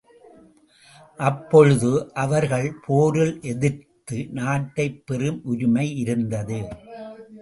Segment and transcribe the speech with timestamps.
[1.19, 1.91] அப்பொழுதே
[2.13, 6.59] அவர்கள் போரில் எதிர்த்து நாட்டைப் பெறும் உரிமை இருந்தது.